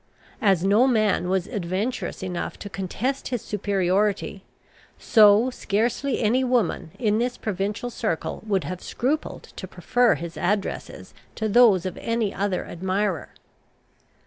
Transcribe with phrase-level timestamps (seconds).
[0.41, 4.43] As no man was adventurous enough to contest his superiority,
[4.97, 11.13] so scarcely any woman in this provincial circle would have scrupled to prefer his addresses
[11.35, 13.29] to those of any other admirer.